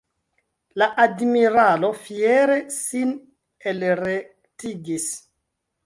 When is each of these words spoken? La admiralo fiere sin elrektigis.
La 0.81 0.87
admiralo 1.03 1.91
fiere 2.07 2.57
sin 2.79 3.15
elrektigis. 3.75 5.11